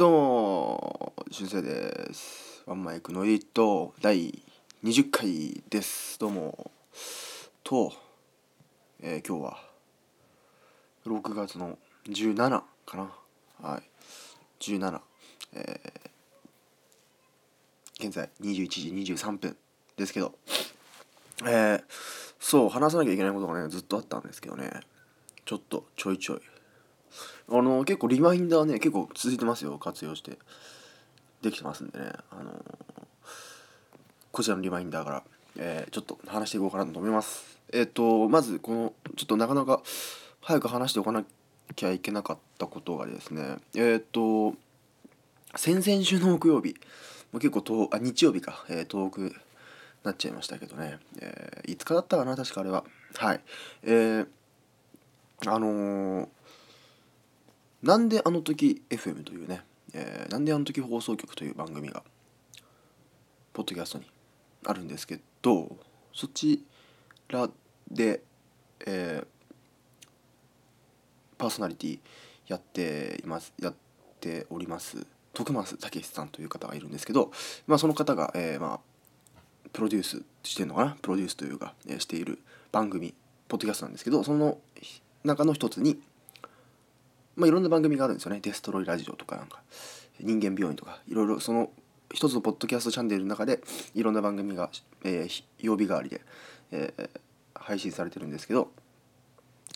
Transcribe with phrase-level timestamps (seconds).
[0.00, 2.62] どうも、しゅんせいです。
[2.64, 4.42] ワンマイクのエイト第
[4.82, 6.18] 20回です。
[6.18, 6.70] どうも。
[7.62, 7.92] と、
[9.02, 9.62] えー今日は
[11.04, 11.76] 6月の
[12.08, 13.12] 17かな。
[13.60, 13.82] はい。
[14.60, 15.00] 17。
[15.52, 18.68] えー現在21
[19.04, 19.54] 時23分
[19.98, 20.34] ですけど、
[21.42, 21.82] えー
[22.38, 24.80] そう、話さなきゃいけないことがね、ずっとあったんですけどね、
[25.44, 26.40] ちょっとちょいちょい。
[27.48, 30.38] あの結構リマインダーね結構続いてますよ活用して。
[31.42, 32.12] できてますんでね。
[32.30, 32.64] あの
[34.32, 35.22] こちらのリマインダーから、
[35.58, 37.58] えーちょっと話していこうかなと思います。
[37.72, 39.82] えっ、とまずこのちょっとなかなか
[40.40, 41.24] 早く話しておかな
[41.74, 43.56] きゃいけなかったことがですね。
[43.74, 44.54] えっ、と
[45.56, 46.76] 先々週の木曜日
[47.32, 49.34] も結構遠あ日曜日か、えー遠く
[50.04, 52.84] なっちゃいましたけどね、えー、5日だったかな確かあれは。
[53.16, 53.40] はい。
[53.82, 54.26] えー、
[55.46, 56.28] あのー
[57.82, 59.62] なんであの時 FM というね、
[59.94, 62.02] えーなんであの時放送局という番組が
[63.52, 64.04] ポッドキャストに
[64.66, 65.76] あるんですけど
[66.12, 66.64] そち
[67.28, 67.48] ら
[67.90, 68.20] で、
[68.86, 69.26] えー
[71.38, 71.98] パーソナリティ
[72.48, 73.74] やっていますやっ
[74.20, 77.32] ております徳増武さんという方がいるんですけど、
[77.66, 78.80] まあ、その方が、えーまあ、
[79.72, 80.96] プロデュースしてるのかな？
[81.00, 82.40] プロデュースというか、えーしている
[82.72, 83.14] 番組
[83.48, 84.58] ポッドキャストなんですけどその
[85.24, 85.98] 中の一つに
[87.40, 88.40] まあ、いろんな番組があるんですよね。
[88.42, 89.62] デストロイラジオとかなんか、
[90.20, 91.70] 人間病院とか、いろいろその
[92.12, 93.60] 一つのポッドキャストチャンネルの中で、
[93.94, 94.70] いろんな番組が、
[95.04, 96.20] えー曜日代わりで、
[96.70, 97.08] えー
[97.54, 98.70] 配信されてるんですけど、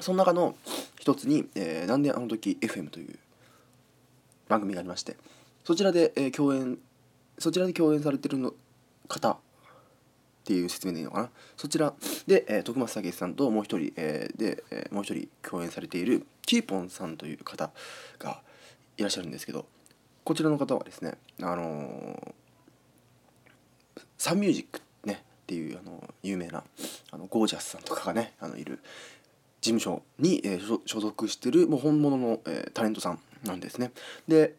[0.00, 0.54] その中の
[0.98, 3.18] 一つに、えーなんであの時 FM という
[4.48, 5.16] 番組がありまして、
[5.64, 6.78] そちらで、えー共演、
[7.38, 8.54] そちらで共演されてるの
[9.08, 9.38] 方
[10.48, 11.30] っていう説明でいいのかな？
[11.58, 11.92] そちら
[12.26, 17.70] で、えー徳松武さんともう一人、えーで、えーもう一人共演されているキーポンさんという方
[18.18, 18.40] が
[18.96, 19.66] いらっしゃるんですけど
[20.24, 26.64] こちらの方はですねあのーサンミュージックねっていうあの有名な
[27.10, 28.78] あのゴージャスさんとかがねあのいる
[29.60, 33.92] 事務所に、えー所所属してるもう本物の、えータレントさんなんですね。
[34.26, 34.54] で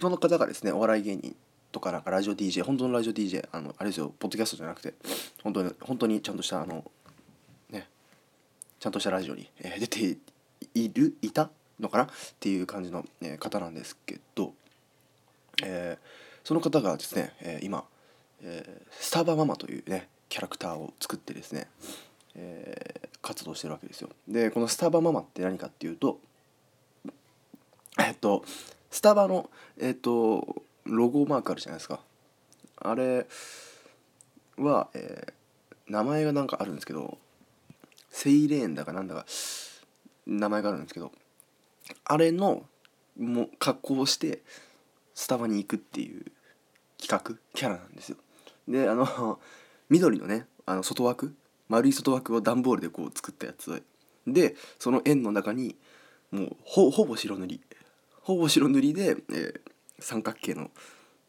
[0.00, 1.34] その方がですねお笑い芸人
[1.74, 4.94] とかなんかラジオ DJ 本当のラジオ DJ あのあれですよポッドキャストじゃなくて
[5.42, 6.84] 本当に本当にちゃんとしたあの
[7.68, 7.88] ね
[8.78, 10.16] ちゃんとしたラジオに、えー出て
[10.72, 12.04] いるいたのかな？
[12.04, 12.08] っ
[12.38, 14.52] ていう感じの、えー方なんですけど、
[15.64, 17.84] えーその方がですね、えー今、
[18.42, 21.66] えースタバママというねキャラクターを作ってですね、
[22.36, 24.10] えー活動してるわけですよ。
[24.28, 26.20] でこのスタバママって何かっていうと
[27.98, 28.44] えっと
[28.90, 32.00] スタバのえっとロゴマークあるじゃないですか。
[32.76, 33.26] あれ
[34.56, 35.32] は、えー
[35.86, 37.18] 名前がなんかあるんですけど
[38.08, 39.26] セイレーンだかなんだか
[40.26, 41.12] 名前があるんですけど
[42.04, 42.62] あれの
[43.18, 44.40] も格好をして
[45.14, 46.24] スタバに行くっていう
[46.98, 48.16] 企画キャラなんですよ。
[48.66, 49.38] であの
[49.90, 51.34] 緑のねあの外枠
[51.68, 53.82] 丸い外枠を段ボールでこう作ったやつ。
[54.26, 55.76] でその円の中に
[56.30, 57.60] もうほほぼ白塗り。
[58.22, 59.60] ほぼ白塗りで、えー
[60.04, 60.70] 三角形の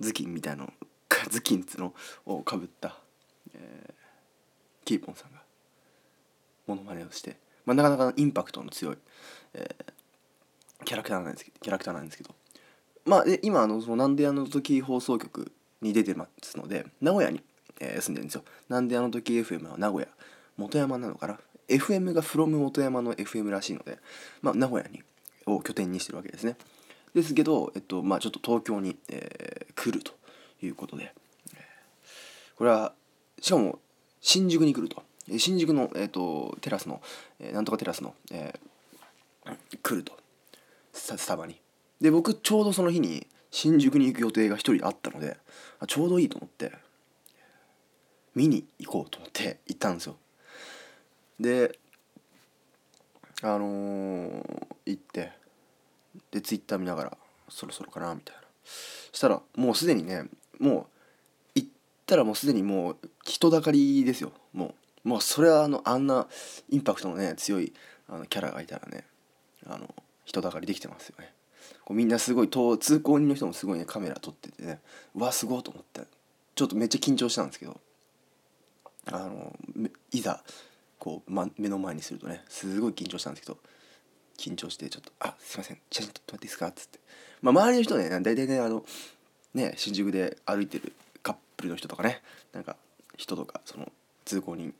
[0.00, 0.72] 頭巾みたいなの
[1.08, 1.92] 頭巾っつの
[2.24, 2.96] をかぶった、
[3.54, 3.94] えー
[4.82, 5.38] キーポンさんが
[6.66, 8.98] モノマネをして、まあ、なかなかインパクトの強い、
[9.54, 9.92] えー
[10.84, 12.34] キャラクターなんですけどキャラクターなんですけど
[13.04, 15.52] まあで今あのそのなんであの時放送局
[15.82, 17.42] に出てますので名古屋に、
[17.80, 18.44] えー住んでるんですよ。
[18.68, 20.08] なんであの時 FM は名古屋
[20.56, 21.38] 元山なのかな
[21.68, 23.98] ？FM が from 元山の FM らしいので、
[24.42, 25.02] まあ、名古屋に
[25.46, 26.56] を拠点にしてるわけですね。
[27.14, 30.12] ですけど、えっとまあ、ちょっと東京に、えー来ると
[30.62, 31.14] いうことで、
[32.56, 32.92] これは
[33.40, 33.78] しかも
[34.20, 35.02] 新宿に来ると。
[35.38, 37.00] 新宿の、えー、とテラスの、
[37.38, 40.12] えーなんとかテラスの、えー来ると。
[40.92, 41.58] スタバに。
[42.00, 45.38] で僕ちょうどその日に新宿に行く予定が一人あったので
[45.78, 46.72] あちょうどいいと思って
[48.34, 50.16] 見に行こうと思って行ったんですよ。
[51.38, 51.78] で
[53.42, 55.32] あのー行って
[56.30, 57.16] でツイッター見ながら
[57.48, 58.42] そろそろかなみたいな。
[59.12, 60.24] したらもうすでにね
[60.58, 60.86] もう
[61.54, 61.68] 行っ
[62.06, 64.32] たらもうすでにもう人だかりですよ。
[64.52, 64.74] も
[65.04, 66.26] うもうそれはあのあんな
[66.68, 67.72] インパクトのね強い
[68.08, 69.04] あのキャラがいたらね
[69.66, 71.32] あの人だかりできてますよね。
[71.84, 74.80] こうみんなすごいと通行人の人もすごいねカメラ撮っててね
[75.14, 76.02] うわすごいと思って。
[76.60, 77.80] ちょっとめっちゃ緊張したんですけど
[79.06, 79.56] あの
[80.12, 80.42] いざ
[80.98, 83.58] こう、ま、目の前にするとねすごい緊張したんですけど
[84.40, 86.98] 緊張してちょっと「あすいません写真撮ってもらっていいですか?」っつって、
[87.42, 88.84] まあ、周りの人ね大体ねあの
[89.54, 90.92] ね新宿で歩いてる
[91.22, 92.22] カップルの人とかね
[92.52, 92.76] なんか
[93.16, 93.92] 人とかその
[94.24, 94.74] 通行人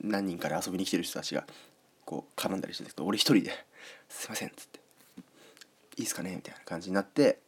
[0.00, 1.46] 何人かで遊びに来てる人たちが
[2.04, 3.66] こう絡んだりしてるんですけど俺一人で
[4.08, 4.80] 「すいません」っつって
[5.98, 7.38] 「いいっすかね?」みたいな感じになって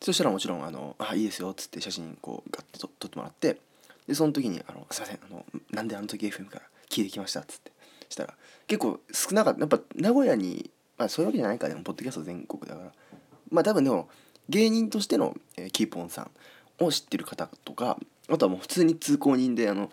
[0.00, 3.58] そしたらもちろん「あのあいいですよ」っつって写真こうガッて撮ってもらって
[4.06, 7.72] でその時にあの「すいませんあのなんであの時 FM から聞いてきました」っつって
[8.14, 8.34] したら
[8.66, 9.60] 結構少なかった。
[9.60, 12.92] やっぱ名古屋にまあそういうわけじゃないかでもポッドキャスト全国だから。
[13.50, 14.08] まあ多分でも
[14.48, 19.90] 芸人としての、えー、キーポンさんを知ってる方とかあとはもう普通に通行人であの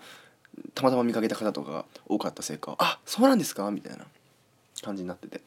[0.75, 4.05] たまたま見かけた方とかが多かったせいか「あそうなんですか?」みたいな
[4.81, 5.41] 感じになってて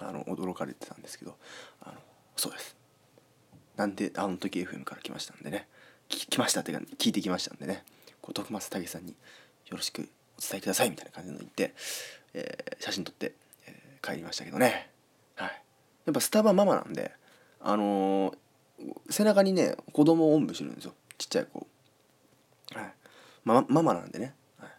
[0.00, 1.36] あの驚かれてたんですけど
[1.80, 1.98] あの
[2.36, 2.76] そうです。
[3.76, 5.68] なんであの時 FM から来ましたんでね。
[6.08, 7.84] 来ましたってか聞いてきましたんでね。
[8.20, 10.08] こう徳松武さんによろしく
[10.38, 11.74] お伝えくださいみたいな感じの言って、
[12.34, 13.34] えー、写真撮って、
[13.66, 14.90] えー、帰りましたけどね。
[15.36, 15.62] はい。
[16.06, 17.12] やっぱスタバママなんで
[17.60, 18.34] あのー、
[19.10, 20.94] 背中にね子供をおんぶしてるんですよ。
[21.18, 21.66] ちっちゃい子。
[22.74, 22.92] はい。
[23.44, 24.70] まママなんでね、はい、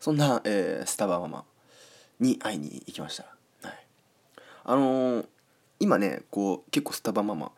[0.00, 1.44] そんな、えー、スタバママ
[2.20, 3.24] に会いに行きました。
[3.62, 3.86] はい。
[4.64, 5.26] あのー、
[5.80, 7.52] 今ねこう結構スタバママ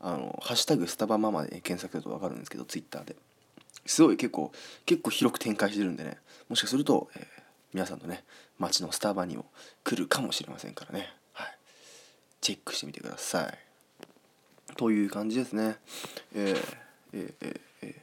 [0.00, 3.16] あのハッシュタグスタバママで検索すると分かるんですけどツイッターで。
[3.86, 4.52] すごい結構
[4.86, 6.18] 結構広く展開してるんでね。
[6.48, 7.24] もしかすると、えー、
[7.72, 8.24] 皆さんのね
[8.58, 9.46] 街のスタバにも
[9.82, 11.58] 来るかもしれませんからね、はい、
[12.40, 13.58] チェックしてみてください。
[14.76, 15.76] という感じですね。
[16.34, 16.76] えー、
[17.12, 18.02] えー、えー、え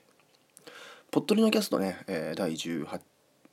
[0.66, 0.72] ー、
[1.12, 3.02] ポットリのキャストね、えー、第18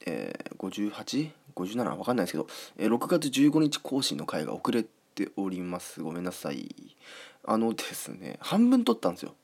[0.07, 2.47] えー、58?57 わかんないですけど、
[2.79, 4.85] え、6月15日更新の回が遅れ
[5.15, 6.01] ております。
[6.01, 6.97] ごめんなさい。
[7.45, 9.35] あのですね半分撮ったんですよ。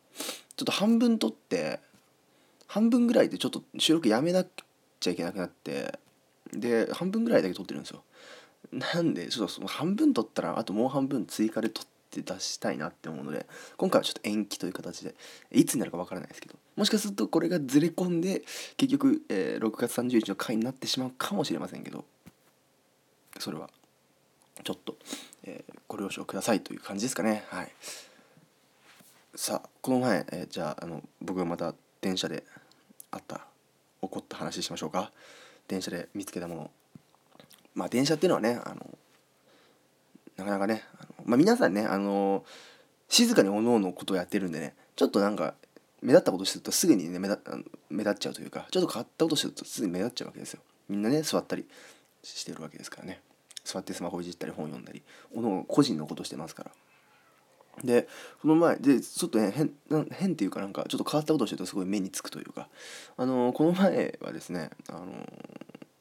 [0.56, 1.81] ちょっと半分撮って
[2.74, 4.44] 半分ぐらいでちょっと収録やめな
[4.98, 5.96] ちゃいけなくなって
[6.52, 8.02] で半分ぐらいだけ撮ってるんですよ。
[8.72, 15.14] なんでちょっとその半分撮ったらあともう半分追加で撮って出したいなって思うので今回はちょっと延期という形で
[15.52, 18.42] いつになるかわからないですけどもしかするとこれがずれ込んで
[18.76, 22.04] 結局、えー、6月30日の回になってしまうかもしれませんけど
[23.38, 23.70] それは
[24.64, 24.96] ちょっと、
[25.44, 27.44] えー、ご了承くださいという感じですかね。
[27.48, 27.72] はい。
[29.36, 32.44] さあこの前、えー、じゃああの僕がまた電車で
[33.14, 33.46] あった
[34.02, 35.11] 起こった話しましょうか。
[35.69, 36.70] 電車で見つけたもの。
[37.75, 38.99] まあ電車っていうのはねあの
[40.37, 42.44] なかなかねあの、まあ、皆さんねあの
[43.08, 45.55] 静かにおのおのことをやってるんでねちょっとなんか
[46.02, 47.40] 目立ったことするとすぐにね目立
[47.88, 50.60] 目立っちゃうというかちょっと変わったことするとすぐに目立っちゃうわけですよ。
[50.88, 51.67] みんなね座ったり
[52.22, 53.20] してるわけですからね。
[53.64, 55.02] 座ってスマホいじったり本読んだり
[55.34, 56.70] おの個人のことしてますから。
[57.84, 58.08] で
[58.40, 59.70] この前でちょっと、ね、変
[60.10, 62.69] 変っていうかなんかちょっと変わったことをしてるとすごい目につくというか。
[63.16, 65.06] あのこの前はですねあの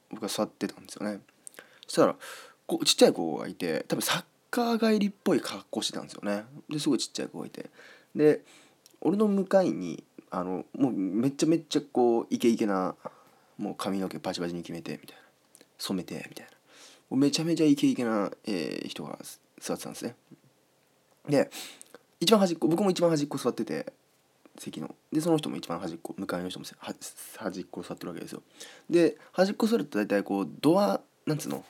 [0.09, 1.19] 僕が座ってたんですよね。
[1.87, 2.15] そしたら
[2.65, 6.45] こちっちゃい子がいて多分サッカー帰りっぽい格好してたんですよね。
[6.69, 7.69] ですごいちっちゃい子がいて。
[8.15, 8.41] で
[9.01, 12.95] 俺の向かいにあのもうめっちゃめっちゃこうイケイケな
[13.57, 15.23] もう髪の毛バチバチに決めてみたいな。
[15.77, 16.47] 染めてみたい
[17.11, 17.17] な。
[17.17, 19.19] めちゃめちゃイケイケな、えー、人が
[19.59, 20.15] 座ってたんですね。
[21.27, 21.49] で
[22.19, 23.93] 一番端っこ僕も一番端っこ座ってて
[24.57, 24.95] 席の。
[25.11, 28.41] でその人も一番端っこ向かいの人も端っこ座ってるわけですよ。
[28.89, 31.63] で端っこ座ると大体こうドアなんつうの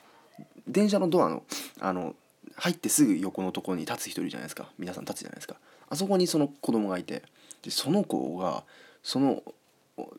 [0.66, 1.42] 電車のドアの
[1.80, 2.14] あの
[2.56, 4.70] 入ってすぐ横のところに立つ人いるじゃないですか。
[4.78, 5.56] 皆さん立つじゃないですか。
[5.88, 7.22] あそこにその子供がいて
[7.62, 8.64] でその子が
[9.02, 9.42] その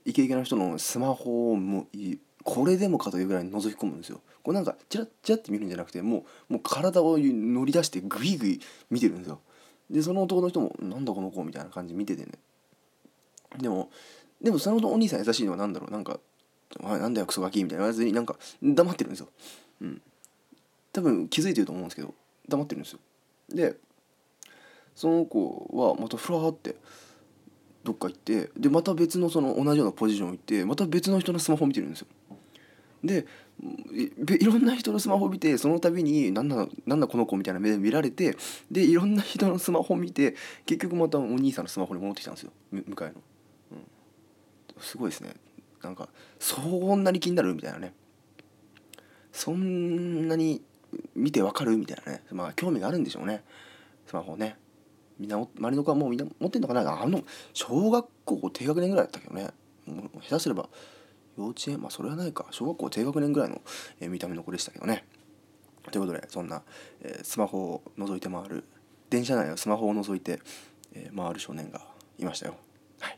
[0.05, 1.97] イケイケな人のスマホをもう
[2.45, 4.21] これでもかというぐらい覗き込むんですよ。
[4.43, 8.61] これなんかチラッチラッて見るんじゃなくてもうもう体を乗り出してグイグイ
[8.91, 9.39] 見てるんですよ。
[9.89, 12.33] でその男の人も「なんだこの子」みたいな感じ見ててね。
[13.57, 13.89] でも
[14.41, 15.91] でもそのお兄さん優しいのは何だろう。
[15.91, 16.19] なんか
[16.81, 19.29] 「おいなんだよクソガキ」みたいな言わずになんか黙ってるんですよ。
[19.81, 20.01] うん。
[20.93, 22.13] 多分気づいてると思うんですけど
[22.47, 22.99] 黙ってるんですよ。
[23.49, 23.75] で
[24.95, 26.75] その子はまたふらーって
[27.83, 32.07] どっか行ってでまた別のその同じようなポジション行ってまた別の人のスマホ見てるんですよ。
[33.05, 33.25] で
[33.97, 38.35] いろんな人のスマホを見てその度になんだなんだこの子みたいな目で見られて
[38.69, 40.35] でいろんな人のスマホを見て
[40.65, 42.51] 結局またお兄さんのスマホに戻ってきたんですよ。
[42.71, 43.15] 向かいの、
[43.71, 43.87] うん、
[44.79, 45.35] すごいですね。
[45.81, 46.09] なんか
[46.39, 47.93] そんなに気になるみたいなね。
[49.31, 50.61] そんなに
[51.15, 52.23] 見てわかるみたいなね。
[52.31, 53.43] まあ興味があるんでしょうね。
[54.07, 54.57] スマホね。
[55.19, 57.01] みんな周りの子はもうみんな持ってんのかな。
[57.01, 59.49] あの小学校低学年ぐらいだったけどね。
[60.21, 60.67] 下手すれば
[61.37, 63.61] 幼稚園まあそれはないか小学校低学年ぐらいの、
[63.99, 65.05] えー、見た目の子でしたけどね
[65.91, 66.63] ということでそんな、
[67.01, 68.63] えー、スマホを覗いて回る
[69.09, 70.39] 電車内をスマホを覗いて、
[70.93, 71.81] えー、回る少年が
[72.17, 72.55] いましたよ。
[72.99, 73.17] はい、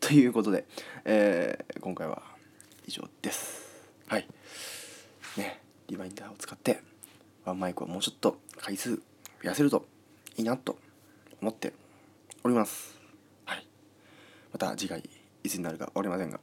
[0.00, 0.66] ということで、
[1.04, 2.22] えー、今回は
[2.86, 3.62] 以上です。
[4.08, 4.26] はい。
[5.38, 6.82] ね、リマインダーを使って
[7.44, 9.02] ワンマイクをもうちょっと回数増
[9.44, 9.86] やせると
[10.36, 10.78] いいなと
[11.40, 11.72] 思って
[12.44, 12.98] おります。
[13.46, 13.66] はい。
[14.52, 15.02] また次回
[15.42, 16.40] いつになるか分かりませんが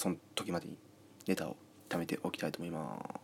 [0.00, 0.78] その時までに
[1.26, 1.58] ネタを
[1.90, 3.19] 貯めておきたいと思います。